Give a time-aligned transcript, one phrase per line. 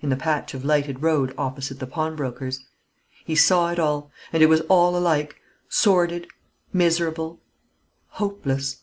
[0.00, 2.64] in the patch of lighted road opposite the pawnbroker's.
[3.26, 5.36] He saw it all; and it was all alike
[5.68, 6.26] sordid,
[6.72, 7.42] miserable,
[8.12, 8.78] hopeless.